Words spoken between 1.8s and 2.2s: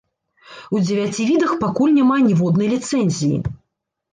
няма